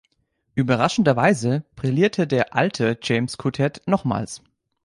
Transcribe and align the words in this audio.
Überraschenderweise 0.55 1.63
brillierte 1.75 2.25
der 2.25 2.55
«alte» 2.55 2.97
James 3.03 3.37
Couttet 3.37 3.83
nochmals. 3.85 4.41